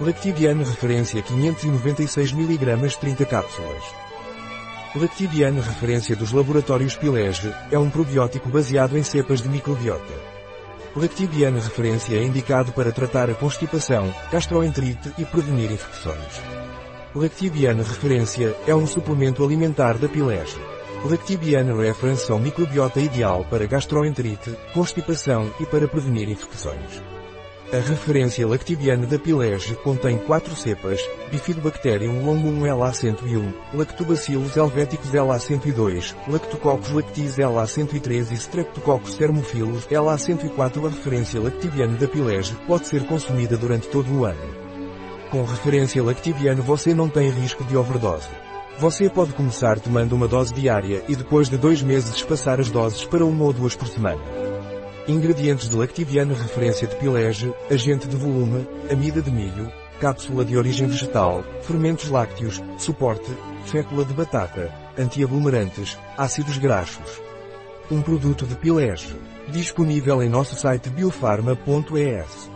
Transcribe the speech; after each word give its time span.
Lactibiane 0.00 0.64
referência 0.64 1.22
596 1.22 2.32
mg 2.32 2.96
30 2.98 3.24
cápsulas. 3.26 3.84
Lactibiane 4.96 5.60
referência 5.60 6.16
dos 6.16 6.32
laboratórios 6.32 6.96
Pilege, 6.96 7.54
é 7.70 7.78
um 7.78 7.88
probiótico 7.88 8.48
baseado 8.48 8.98
em 8.98 9.04
cepas 9.04 9.40
de 9.40 9.48
microbiota. 9.48 10.12
Lactibiane 10.96 11.60
referência 11.60 12.16
é 12.16 12.24
indicado 12.24 12.72
para 12.72 12.90
tratar 12.90 13.30
a 13.30 13.34
constipação, 13.34 14.12
gastroenterite 14.32 15.12
e 15.16 15.24
prevenir 15.24 15.70
infecções. 15.70 16.42
Lactibiane 17.14 17.82
referência 17.82 18.52
é 18.66 18.74
um 18.74 18.88
suplemento 18.88 19.44
alimentar 19.44 19.96
da 19.96 20.08
Pilege. 20.08 20.58
Lactibiane 21.04 21.72
Reference 21.72 22.32
é 22.32 22.34
um 22.34 22.40
microbiota 22.40 22.98
ideal 22.98 23.46
para 23.48 23.66
gastroenterite, 23.66 24.56
constipação 24.72 25.52
e 25.60 25.66
para 25.66 25.86
prevenir 25.86 26.28
infecções. 26.28 27.00
A 27.72 27.76
referência 27.78 28.46
Lactibiane 28.46 29.06
da 29.06 29.18
Pilege 29.18 29.74
contém 29.76 30.18
quatro 30.18 30.54
cepas, 30.54 31.00
Bifidobacterium 31.30 32.24
longum 32.24 32.60
LA101, 32.60 33.52
Lactobacillus 33.72 34.56
helveticus 34.56 35.10
LA102, 35.10 36.14
Lactococcus 36.28 36.90
lactis 36.90 37.36
LA103 37.36 38.30
e 38.30 38.34
Streptococcus 38.34 39.16
thermophilus 39.16 39.86
LA104. 39.88 40.86
A 40.86 40.88
referência 40.88 41.40
Lactibiane 41.40 41.96
da 41.96 42.06
Pilege 42.06 42.54
pode 42.66 42.86
ser 42.86 43.06
consumida 43.06 43.56
durante 43.56 43.88
todo 43.88 44.12
o 44.12 44.24
ano. 44.24 44.54
Com 45.30 45.42
referência 45.42 46.04
Lactibiane 46.04 46.60
você 46.60 46.94
não 46.94 47.08
tem 47.08 47.30
risco 47.30 47.64
de 47.64 47.76
overdose. 47.76 48.28
Você 48.78 49.08
pode 49.08 49.32
começar 49.32 49.80
tomando 49.80 50.14
uma 50.14 50.28
dose 50.28 50.52
diária 50.52 51.02
e 51.08 51.16
depois 51.16 51.48
de 51.48 51.56
dois 51.56 51.82
meses 51.82 52.14
espaçar 52.14 52.60
as 52.60 52.70
doses 52.70 53.04
para 53.04 53.24
uma 53.24 53.44
ou 53.44 53.52
duas 53.52 53.74
por 53.74 53.88
semana. 53.88 54.43
Ingredientes 55.06 55.68
de 55.68 55.76
Lactibiane 55.76 56.32
referência 56.32 56.88
de 56.88 56.96
pilege, 56.96 57.52
agente 57.70 58.08
de 58.08 58.16
volume, 58.16 58.66
amida 58.90 59.20
de 59.20 59.30
milho, 59.30 59.70
cápsula 60.00 60.46
de 60.46 60.56
origem 60.56 60.86
vegetal, 60.86 61.44
fermentos 61.60 62.08
lácteos, 62.08 62.62
suporte, 62.78 63.30
fécula 63.66 64.02
de 64.06 64.14
batata, 64.14 64.72
antiaglomerantes, 64.98 65.98
ácidos 66.16 66.56
graxos. 66.56 67.20
Um 67.90 68.00
produto 68.00 68.46
de 68.46 68.54
pilege. 68.56 69.14
Disponível 69.48 70.22
em 70.22 70.28
nosso 70.30 70.56
site 70.56 70.88
biofarma.es. 70.88 72.53